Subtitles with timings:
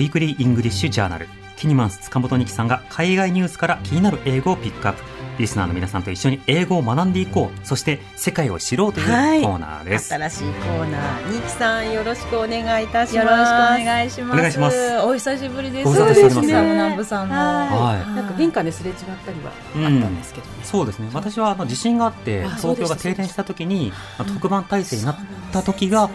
[0.00, 1.28] Weekly English Journal
[1.58, 5.02] キニマンス塚本ニキさんが海外ニュースから気になる英語をピックアップ。
[5.38, 7.66] リスナーの皆さんと一緒に英語を学んでいこう。
[7.66, 9.42] そして世界を知ろうというコはい。
[9.42, 13.16] ーナーです、新しいコーナーニキさんよろしくお願いいたします。
[13.16, 14.38] よろしくお願いします。
[14.38, 14.98] お願いします。
[15.00, 15.84] お久しぶりです。
[15.84, 16.40] ご無沙汰しております。
[16.40, 17.34] ニキさんも南部さんも。
[17.34, 17.98] ははい。
[18.16, 21.10] なんか玄関ですれ違ったりはあったんですけどね、そうですね。
[21.12, 25.16] 私はあの地震があってあ東京が停電した時にまあ特番体制になっ
[25.52, 26.08] た時が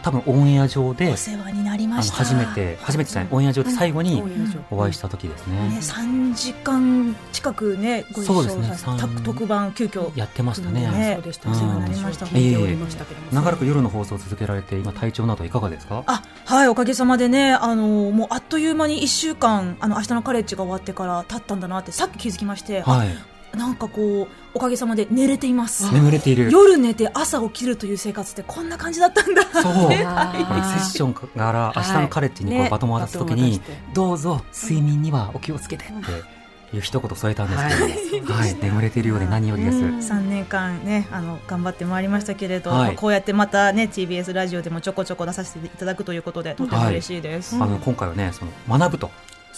[0.00, 2.16] 多分オンエア上でお世話になりました。
[2.16, 4.22] 初めて初めてじゃないオンエア上で最後に
[4.70, 5.68] お会いした時ですね。
[5.68, 10.10] ね、三時間近くね、ご一緒させて、三特特番急遽。
[10.16, 10.80] やってましたね。
[10.90, 11.50] ねそうでした。
[11.50, 12.26] お世話になりました。
[12.26, 16.02] 聞いておりましたけども、長らく夜の放送を続けられて今体調などいかがですか？
[16.06, 23.08] あはいおかげさまでねあのもうあっという間に1週間あの明日のカレッジが終わってから経ったんだなってさっき気づきまして、あはい
[23.54, 25.92] なんかこうおかげさまで寝れています。
[25.92, 26.50] 眠れている。
[26.50, 29.42] 夜寝て朝起きるという生活ってこんな感じだったんだ。
[29.44, 29.62] そう。
[29.92, 33.60] セッションから明日のカレッジにこうはいバトンを渡すときに
[33.94, 38.52] どうぞ睡眠にはお気をつけてっていう一言添えたんですけど、ははい。
[38.52, 39.78] い、眠れているようで何よりです。
[39.78, 39.98] うん。
[39.98, 42.80] 3年間ねあの頑張ってまいりましたけれど、はい。
[42.80, 49.10] まあこうやってまたね TBS ラジオでもちょこちょこ出させていただくということでとても嬉しいです、あの今回はねその学ぶと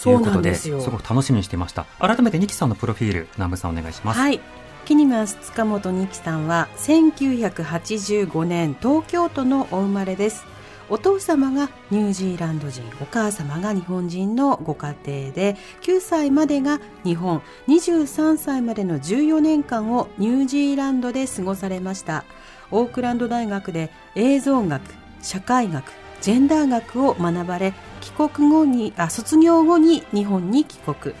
[0.09, 0.81] いうことですよ。
[0.81, 1.85] すごく楽しみにしていました。
[1.99, 4.39] 改めてニキさんのプロフィール南部さんお願いします、はい。
[4.85, 10.45] キニマス塚本二木さんは1985年東京都のお生まれです。
[10.89, 22.25] お父様がニュージーランド人お母様が日本人のご家庭で9歳までが日本23歳までの14年間をニュージーランドで過ごされました。
[22.71, 24.81] オークランド大学で映像学
[25.21, 31.15] 社会学ジェンダー学を学ばれ帰国後にあ卒業後に日本に帰国。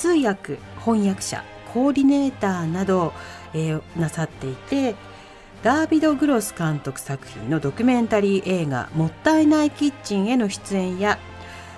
[0.00, 1.44] 通訳翻訳者
[1.74, 3.12] コーディネーターなど、
[3.52, 4.94] えーなさっていて
[5.62, 11.18] ダービド・グロス監督作品のドキュメンタリー映画「もったいないキッチン」への出演や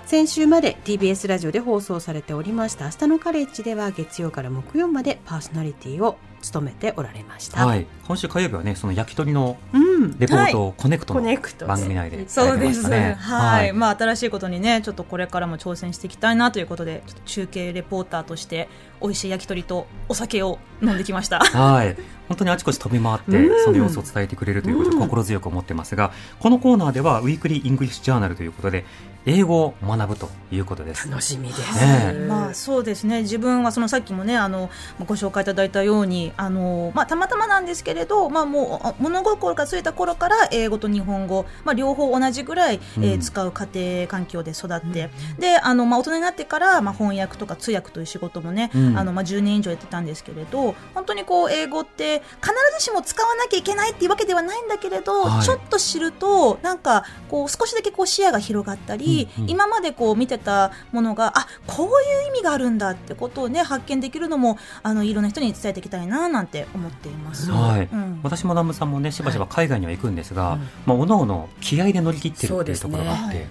[0.05, 7.65] 先週まで TBS ラジオで放送されておりました「明日のカレッジ」では月曜から木曜までパーソナリティを務めておられました。
[7.65, 11.25] はい、今週火曜日はねその焼き鳥のうん、レポートをコネクトコの
[11.67, 13.17] 番組内でそうです、されてましたね。
[13.19, 18.69] はい、まあ新しいことにねちょっとこれからも挑戦していきたいなということで中継レポーターとして
[19.01, 21.39] 美味しい焼き鳥とお酒を飲んできました。
[21.43, 21.95] はい。
[22.27, 25.01] 本当にあちこち飛び回ってうん、その様子を伝えてくれるということでうん。
[25.03, 28.85] 心強く思ってますが、このコーナーでは、 Weekly English Journal ということで、
[29.25, 31.09] 英語を学ぶということです。
[31.09, 31.59] 楽しみです。
[31.79, 32.25] ねえ。
[32.27, 33.21] まあそうですね。
[33.21, 34.69] 自分はそのさっきもねあの
[35.05, 48.97] ご紹介いただいたようにあの、まあ、たまたまなんですけれど、まあ、もうあ物心がついた頃から英語と日本語、まあ、両方同じぐらい、えーうん使う家庭環境で育って、であの、まあ、大人になってから、まあ、翻訳とか通訳という仕事もね、うん。
[48.97, 55.43] あのまあ、10年以上やってたんですけれど本当にこう英語って必ずしも使わなきゃいけないっていうわけではないんだけれど、はい。
[55.43, 59.49] ちょっと知るとなんかこう少しだけこう視野が広がったり、うんうん。
[59.49, 67.51] 今までこう見てたものがあこういう意味があるんだってことをね発見できるのもあのいろんな人に伝えていきたいななんて思っています。
[67.51, 67.89] はい。
[67.91, 68.19] うん。
[68.23, 70.59] 私も南部さんもね、しばしば海外には行くんですが、うん。
[70.85, 73.47] まあ、おのおの気合で乗り切ってるっていうところがあって、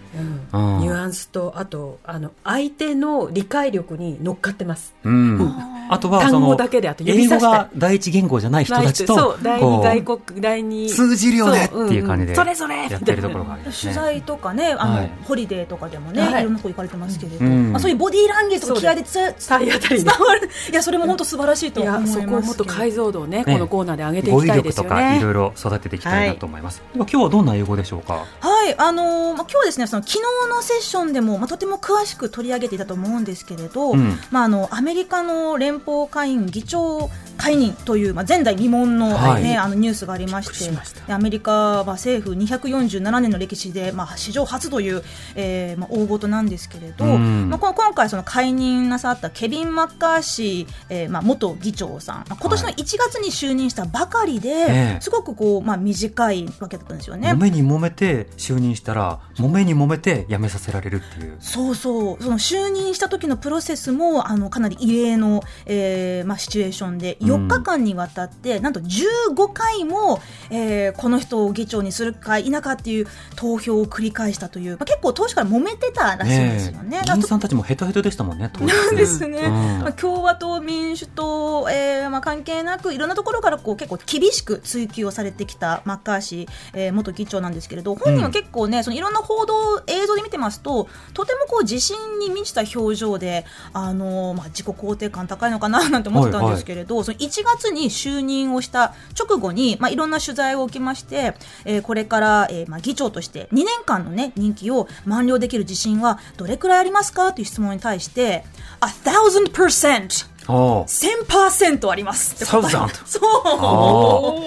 [0.52, 0.74] うん。
[0.76, 0.80] うん。
[0.80, 4.94] ニュアンスとあとあの相手の理解力に乗っかってます。
[5.04, 5.54] うん。
[5.88, 10.88] あとは、そ単語のだ、けであと指英語が第一言語じゃない人たちと、第こう二外国第二。
[10.88, 12.88] 通じるよねっていう感じでそれそれ。
[12.88, 13.94] やってるところがありますね。
[13.94, 15.10] 取材とかねあの、はい。
[15.24, 16.42] ホリデーとかでもね、はい。
[16.42, 17.72] い、ろんなとこ行かれてますけれど、うん。
[17.72, 20.50] まあ、そういうボディーランゲージとか気合でつ伝体当たり伝わる。
[20.70, 22.18] いやそれも本当素晴らしいとい思います。
[22.18, 23.44] やそこをもっと解像度をねね。
[23.44, 26.82] このコーナーで上げてい語きたい彙力とかですよねいろいろ育てていきたいなと思います。
[26.94, 28.24] 今日はどんな英語でしょうか？
[28.40, 34.18] はい、あのーまあ、今日はですね、その昨日のセッションでも、まあ、とても詳しく取り上げていたと思うんですけれど、うん。
[34.30, 37.10] まあ、あの、アメリカの連邦下院議長
[37.42, 39.42] 解任という、まあ、前代未聞の,、はい。
[39.42, 40.68] ねあのニュースがありまし
[41.06, 45.02] て、アメリカは政府247年の歴史で、まあ、史上初という、
[45.34, 47.50] えーまあ、大事なんですけれど、うん。
[47.50, 54.98] まあ、この今回その解任なさったケビン・マッカーシー、えーまあ、元議長さん、まあ、今年の1月に就任したばかりで、ええ。
[55.00, 57.32] すごくこう、まあ、短いわけだったんですよね。
[57.32, 61.36] 揉めに揉めて就任したら、揉めに揉めて辞めさせられるっていう。
[61.40, 70.20] そうそう、その就任した時のプロセスもあのかなり異例の、えーまあ、シチュエーションで、うん4日間にわたって、なんと15回も、
[70.50, 73.06] えーこの人を議長にするか否かっていう
[73.36, 76.98] 投票を繰り返したという、まあ、結構当初から揉めてたらしいんですよね。
[76.98, 77.00] え。
[77.00, 79.52] だから議員さんたちもヘトヘトでしたもんね、当時そうですね、うん。
[79.80, 107.32] まあ、共和党、民主党、えーまあ、関係なくいろんなところからこう結構厳しく追及をされてきたマッカーシー、えー元議長なんですけれど本人は結構ね、そのいろんな報道映像で見てますととてもこう自信に満ちた表情であの、まあ、自己肯定感高いのかななんて思ってたんですけれど、そのその1月に就任をした直後に、まあ、いろんな取材を受けまして、えーこれから、えーまあ、議長として2年間のね、任期を満了できる自信はどれくらいありますか？
[107.32, 108.44] という質問に対して、
[108.80, 110.30] a thousand percent!
[110.48, 112.34] おー1000%あります。
[112.34, 113.18] って答え1000そ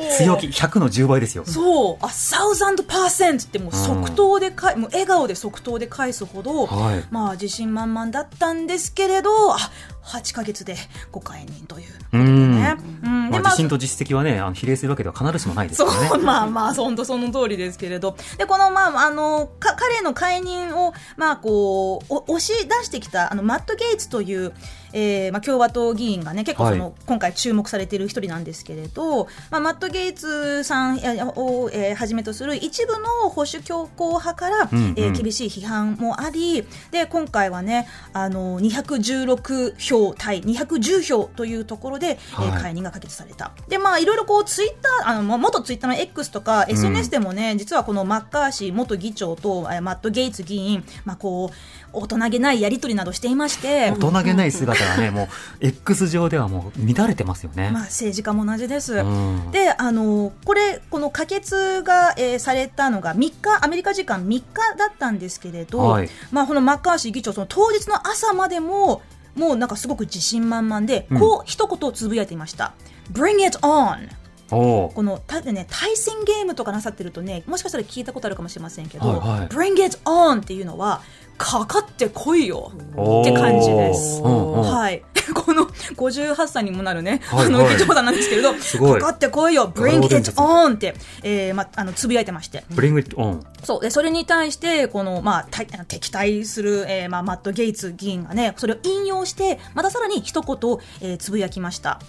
[0.09, 0.47] う強気。
[0.47, 1.45] 100の10倍ですよ。
[1.45, 7.03] そう、あ、サウザンドパーセントってもう即答でかい、もう笑顔で即答で返すほど、はい。
[7.11, 9.57] まあ自信満々だったんですけれど、あ、
[10.03, 10.75] 8ヶ月で
[11.11, 12.23] ご解任ということで
[12.65, 12.77] ね。
[13.03, 16.07] うんまあ、自信と実績はね、あの比例するわけでは必ずしもないですからね。
[16.09, 18.15] そう、まあまあ、本当その通りですけれど。
[18.37, 24.53] で、この、まあ、あの、か、彼の解任を、まあ、こう、お押し出してきた、あの、マット・ゲイツという、
[24.97, 26.93] えー、まあ、共和党議員がね、結構その、はい。
[27.05, 34.93] 今回注目されている一人なんですけれど、まあ、マット・ゲイツさんえを、えーはじめとする一部の保守強硬派から、うんうん。
[34.97, 42.61] えー厳しい批判もあり、で、今回はね、あの、216票対210票というところで、えーはい。
[42.61, 43.51] 解任が可決された。
[43.67, 51.55] で、まあ、いろいろこう、ツイッター、あの、まあ元ツイッターの X とか、SNS でもね、実はこのマッカーシー元議長と、えーマット・ゲイツ議員、まあ、こう、
[51.97, 55.27] 大人げないやり取りなどしていまして、大人げない姿がね、もう
[55.59, 57.71] X 上ではもう乱れてますよね。
[57.71, 58.95] まあ、政治家も同じです。
[58.95, 63.33] うんで、あのこれ、この可決が、えーされたのが3日、
[63.63, 64.43] アメリカ時間3日
[64.77, 69.01] だったんですけれど、はいまあ、このマッカーシー議長、その当日の朝までも、
[69.35, 72.73] もうなんかすごく自信満々で、うんこう一言つぶやいていました。
[73.11, 74.09] Bring it on!
[74.49, 80.41] このたね、対戦ゲームとかなさってるとね、もしかしたら聞いたことあるかもしれませんけど、はいはい Bring it on!
[80.41, 81.01] っていうのは、
[81.37, 84.21] かかってこいよって感じです。
[84.21, 85.03] はい。
[85.33, 90.75] この58歳にもなるね、はいあの、はい議長さんなんですけれど、かかってこいよ !Bring it on!
[90.75, 92.63] って、えーま、あの、つぶやいてまして。
[92.71, 93.41] Bring it on。
[93.63, 93.81] そう。
[93.81, 101.99] で、それに対して、この、まあ、対敵対する、えーまあ、マット・ゲイツ議員がね、それを引用して、またさらに一言、えーつぶやきました。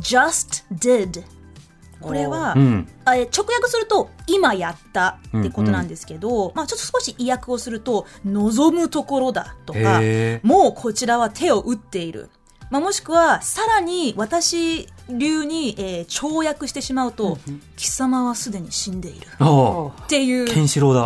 [0.00, 1.24] just did.
[2.00, 10.00] これは、えー直訳すると、今やったってことなんですけど、まあちょっと少し意訳をすると、望むところだとか
[10.42, 12.30] もうこちらは手を打っている。
[12.70, 17.38] まあもしくは、さらに私流に、えー跳躍してしまうと、
[17.76, 19.26] 貴様はすでに死んでいる。
[20.04, 20.46] っていう。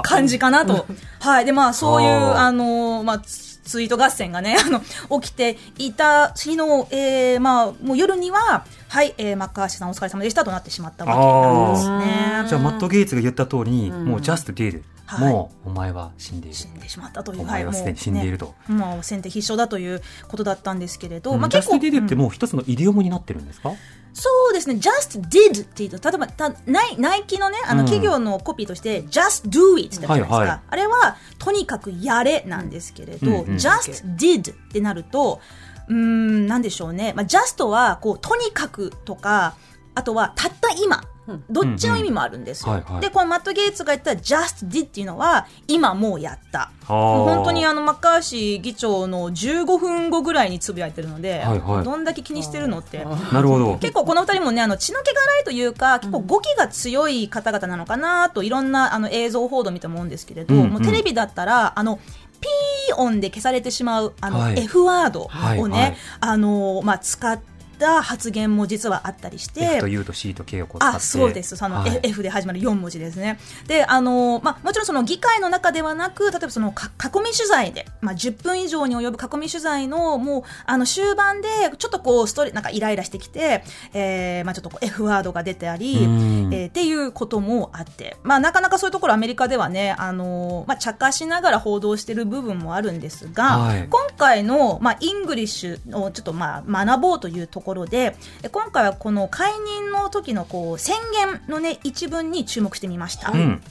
[0.02, 0.86] 感じかなと。
[1.20, 1.44] はい。
[1.44, 4.80] で、まあ、そういう、あの、まあ、ツツイート合戦がね、あの、
[5.20, 12.48] 起きていた日の、えー、まあ、もう夜には、はい、えー、マッカーシーさんお疲れ様でしたとなってしまったわけなんですね。
[12.48, 14.82] じゃあ、マット・ゲイツが言った通りに、もう just did。
[15.04, 16.68] はいもう、お前は死んでいる死。
[16.68, 18.54] んでしまったという、お前はすでに死んでいると。
[18.68, 23.72] もう先手必勝だということだったんですけれど、うんまあ just 結構、did ってうんもう一つのイディオムになってるんですか？
[24.12, 30.34] そうですね、just did って言うと、例えば、たナイナイキのね、あのうん企業のコピーとして、just do it って言ったじゃないですか。
[30.36, 35.40] はいはいあれは、とにかくやれなんですけれど、うんうん just did ってなると、
[35.88, 37.12] うーん、なんでしょうね。
[37.16, 39.54] まあ、just は、こう、とにかくとか、
[39.94, 41.02] あとは、たった今。
[41.48, 42.72] どっちの意味もあるんですよ。
[42.72, 46.70] うんうんはいはいで、このマット・ゲイツが言った just did っていうのは、今もうやった。
[46.86, 53.04] 本当にあの、マッカーシー議長の15分後ぐらいにつぶやいてるので、はいはいどんだけ気にしてるのって。
[53.32, 53.78] なるほど。
[53.78, 62.00] 結構この二人もね、あの、血の気が荒いというか、結構語気が強い方々なのかなと、いろんなあの映像報道を見て思うんですけれど、うんうんもうテレビだったら、あの、
[62.44, 64.60] ピー音で消されてしまう、あの、はい。
[64.64, 65.96] F ワードをね、はいはい。
[66.20, 67.40] あの、まあ、使っ
[67.74, 70.84] た発言も実はあったりして、F と U と C と K をこう。
[70.84, 71.56] あ、そうです。
[71.56, 73.38] その、はい F で始まる4文字ですね。
[73.66, 103.32] で、あの、まあ、もちろんその議会の中ではなく、例えばそのか囲み取材で、まあ、10分以上に及ぶ囲み取材の、もう、あの、終盤で、ちょっとこう、ストレ、なんかイライラしてきて、えー、まあ、ちょっとこう F ワードが出てあり、うんえーっていうこともあって、まあ、なかなかそういうところアメリカではね、あの、まあ、茶化しながら報道してる部分もあるんですが、はい今回の、まあ、 English をちょっと、まあ、学ぼうというところで、え今回はこの解任の時のこう宣言のね、一文に注目してみました。
[103.32, 103.62] うん。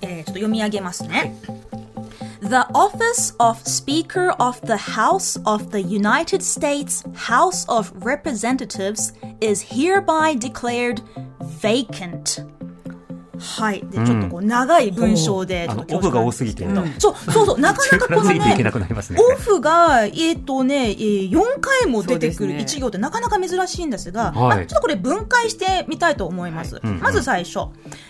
[0.00, 1.34] えーちょっと読み上げますね。
[2.40, 10.38] The office of Speaker of the House of the United States House of Representatives is hereby
[10.38, 11.02] declared
[11.60, 12.42] vacant.
[13.38, 13.84] はい。
[13.90, 19.20] で、ちょっとこう、長い文章で、ちょっとあの、オフが多すぎて、うんそう、そうそう、なかなかこのね な、くなりますね。
[19.20, 26.80] オフが、えっ、とね、えー4回も出てくる一行ってなかなか珍しいんですが、はいまあちょっとこれ分解してみたいと思います。
[26.82, 27.68] うんうんまず最初。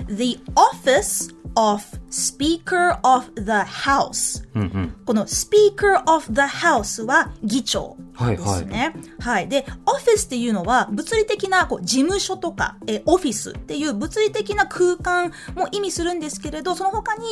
[0.08, 4.96] The office of Speaker of the House うんうん。
[5.04, 8.94] この Speaker of the House は議長ですね。
[9.20, 17.24] はい、で、オフィスっていうのは物理的なこう事務所とか、えーオフィスっていう物理的な空間も意味するんですけれど、その他に、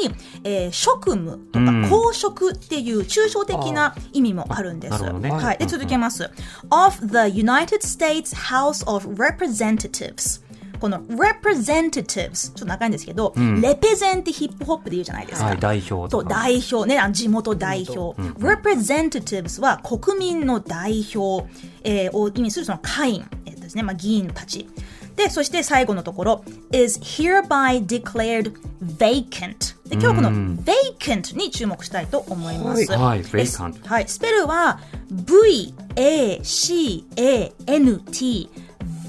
[0.44, 5.02] えー職務とうんか公職っていう抽象的な意味もあるんです。
[5.12, 5.58] ねはい。
[5.58, 6.30] で、うんうん続けます。
[6.70, 10.40] of the United States House of Representatives
[10.78, 15.46] この representatives ちょっと長いんですけど、レペゼンってヒップホップで言うじゃないですか。
[15.46, 16.28] はい、代表とか。
[16.28, 18.20] 代表ね、地元代表。
[18.38, 21.46] representatives は国民の代表、
[21.84, 24.68] えーを意味するその会員、えーですね、まあ議員たち。
[25.16, 29.76] で、そして最後のところ、is hereby declared vacant。
[29.88, 30.62] で、今日はこのうん。
[30.64, 32.92] vacant に注目したいと思います。
[32.92, 33.22] はい。
[33.22, 34.78] vacant はい、スペルは
[35.10, 36.36] V-A-C-A-N-T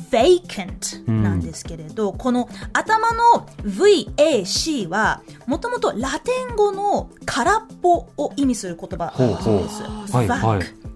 [0.10, 9.64] vacant なんですけれど、この頭の VAC はもともとラテン語の空っぽを意味する言葉ほうほう。
[9.64, 9.84] です。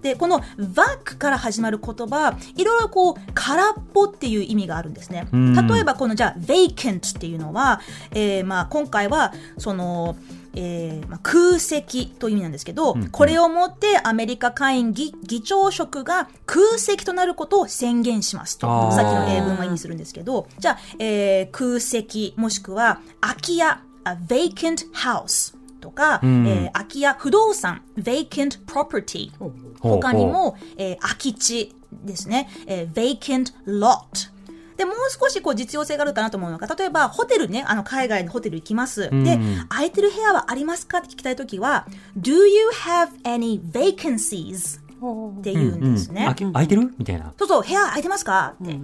[0.02, 5.28] で、この vac から始まる言葉、いろいろこう、空っぽっていう意味があるんですね。
[5.36, 5.54] ん。
[5.54, 10.16] 例えばこのじゃあ vacant っていうのは、えー、まあ今回は、その、
[10.54, 18.66] えーまあ、空席という意味なんですけど、これをもってアメリカ下院議議長職が空席となることを宣言しますと。
[18.92, 29.30] さっきの英文は意味するんですけど、じゃあ、えー空席もしくは空き家、a vacant house とか、んえー空き家不動産、vacant property
[29.80, 34.30] 他にも、えー空き地ですね、えー vacant lot。
[34.76, 39.10] で、もう少しこう実用性があるかなと思うのが、例えばホテルね、あの海外のホテル行きます。
[39.10, 39.38] んで、
[39.68, 41.86] 空いてる部屋はありますかって聞きたいときは、
[42.18, 44.80] Do you have any vacancies?
[45.40, 46.26] って言うんですね。
[46.26, 46.94] あき空いてる？
[46.96, 47.32] みたいな。
[47.38, 48.54] そうそう、部屋空いてますか？
[48.62, 48.78] って。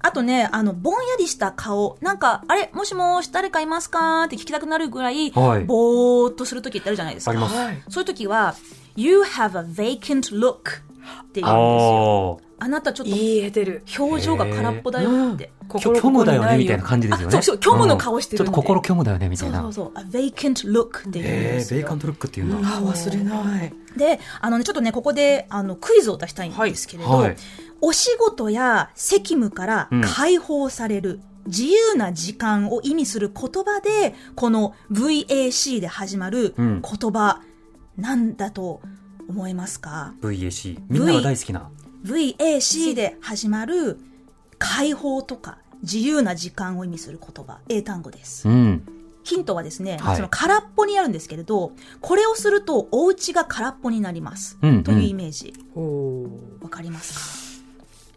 [0.00, 1.96] あとね、あの、ぼんやりした顔。
[2.02, 2.70] なんか、あれ？
[2.74, 4.24] もしもし、誰かいますか？
[4.24, 7.30] って聞きたくなるぐらい、はいぼーっとするときってあるじゃないですか。
[7.30, 8.54] ありますはいそういうときは、
[8.96, 10.82] You have a vacant look
[11.22, 12.40] って言うんですよ。
[12.60, 13.84] あなたちょっと言えてる。
[13.98, 15.50] 表情が空っぽだよって。
[15.78, 17.38] 虚虚無だよねみたいな感じですよね。
[17.38, 19.62] あそうそう虚無の顔してるんでうんちょっと心虚無だよねみたいな。
[19.62, 20.04] そうそうそう。
[20.04, 21.80] a vacant look って言うんえー、ですよ。
[21.80, 22.68] ベーカントルックっていうんだ。
[22.68, 23.74] あ、忘れない。
[23.96, 27.36] で、あのね、ちょっとね、ここで、あの、クイズを出したいんですけれど、はいはい
[27.80, 37.42] お仕事や責務から解放される、自由な時間を意味する言葉で、この VAC で始まるうん言葉、
[37.98, 38.80] なんだと
[39.28, 40.80] 思いますか？VAC。
[40.88, 41.70] みんなが大好きな。
[42.04, 43.98] VAC で始まる
[44.58, 48.48] 解放とか自由な時間を意味する言葉、英単語です。
[48.48, 48.82] うん。
[49.22, 54.58] ヒントはですね、はいその空っぽにあるんですけれど、これをするとお家が空っぽになります。
[54.62, 55.54] うんうんというイメージ。
[55.74, 56.24] お
[56.62, 57.62] わかります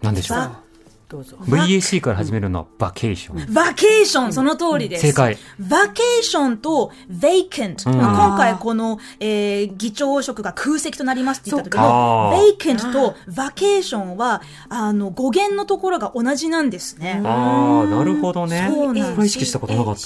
[0.02, 0.62] なんでしょうバ
[1.10, 1.38] どうぞ。
[1.40, 3.46] VAC から始めるのはバケーション。
[3.48, 5.08] かバケーション、その通りです。
[5.08, 5.38] 正解。
[5.58, 17.22] バケーションと vacant、今回この、えー議長職が空席となりますって言った時のか vacant とバケーションはあの語源のところが同じなんですね。
[17.24, 18.68] ああ、なるほどね。
[18.70, 20.02] そうなんですこれ意識したことなかった。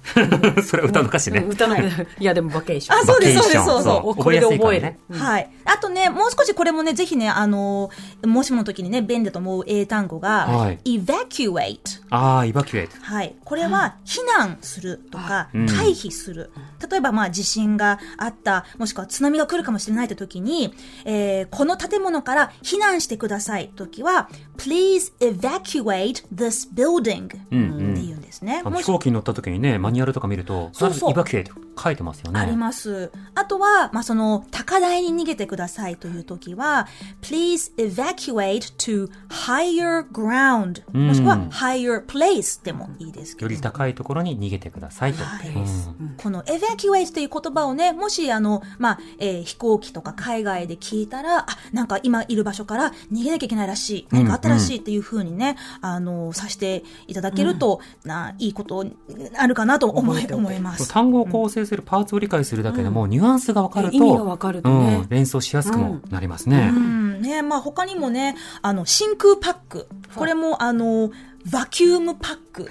[0.62, 1.44] それ歌の歌詞ね。
[1.46, 1.82] 歌の、 い
[2.20, 2.98] やでもバケーション。
[2.98, 4.98] あそうですそうですそうそう覚えやすいからね。
[5.12, 5.50] はい。
[5.66, 11.78] あとね、もう少しこれもね、ぜひね、あのーもしもの時にね、便利だと思う英単語が、はい evacuate。
[12.10, 12.96] ああ、イバキュエイト。
[13.02, 13.34] はい。
[13.44, 16.50] これは、避難するとか、うん退避する。
[16.90, 20.72] 例えば、まあ、地震があった、もしくは津波が来るかもしれないと時に、
[21.04, 28.62] えーこの建物から避難してください時は、please evacuate this building ってうんうん言うんですね。
[28.64, 32.40] 飛行機に乗った時にね、マニュアルとか見ると、そうそうイバキュエイト書いてますよね。
[32.40, 33.10] あります。
[33.34, 36.86] あとは、まあ、その、高台に逃げてくださいというときは、
[37.22, 43.60] please evacuate to higher ground、うんもしくは higher place でもいいですけどより。
[43.60, 45.24] 高いところに逃げてくださいと。
[45.24, 57.80] はいうんこの evacuate という言葉をね、もしあの、まあ、えー飛行機とか海外で聞いたら、あ、なんか今いる場所から逃げなきゃいけないらしい、何かあったらしいっていうふうにね、あの、さしていただけると、
[58.20, 58.96] ないいことに
[59.32, 60.88] なるかなと思い、思います。
[60.88, 66.70] 単語を構成するパーツを理解するだけでも、ニュアンスがわかると、意味がわかるとねうん、連想しやすくもなりますね。
[66.74, 69.88] うん、ね、まあ他にもね、あの、真空パック。
[70.14, 71.10] これも、あの、
[71.50, 72.70] vacuum pack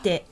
[0.00, 0.26] って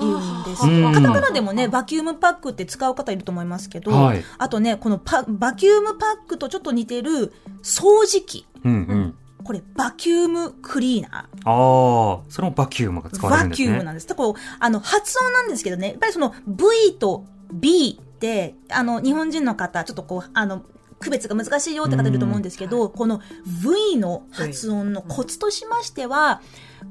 [0.00, 0.66] 言うんです。
[0.66, 8.46] うんカタカナでもね、バキュームパックって使う方いると思いますけど、はいあとね、このパ vacuum pack とちょっと似てる掃除機。
[8.64, 9.14] うんうん。
[9.44, 13.66] これ、 vacuum cleanerああ、それもバキュームが使われるんですね。
[13.66, 14.08] バキュームなんです。
[14.08, 20.62] だからこう、あの、発音なんですけどね、やっぱりその V と B って、あの、日本人の方、ちょっとこう、あの、
[20.98, 23.20] 区別が難しいよって方いると思うんですけど、この
[23.62, 26.40] V の発音のコツとしましては、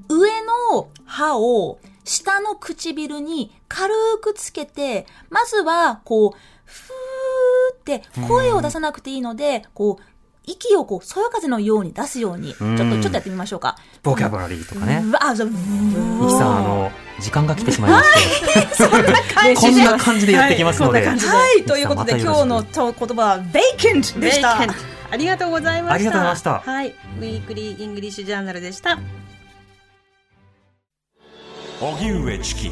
[0.07, 0.29] 上
[0.71, 10.03] の歯を下の唇に軽くつけて、まずは、こう、ふーって声を出さなくていいので、こう、
[10.45, 13.77] 息をこう、そよ風のように出すように、ちょっと、ちょっとやってみましょうか。
[14.01, 15.03] ボキャブラリーとかね。
[15.19, 18.83] あ、そう、うミキさん、あの、時間が来てしまいまして。
[19.55, 21.05] こんな感じでやってきますので。
[21.07, 21.15] は
[21.57, 24.59] いということで、今日のと言葉は、vacant でした。
[25.11, 25.95] ありがとうございました。
[25.95, 26.87] ありがとうございましたはい。
[26.87, 28.99] Weekly English Journal でした。
[31.79, 32.71] 荻上チキ